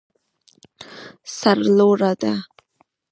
[1.37, 2.33] سر لوړه ده.